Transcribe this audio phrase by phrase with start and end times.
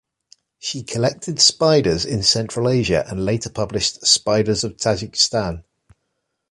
[0.57, 5.63] She collected spiders in Central Asia and later published "Spiders of Tajikistan".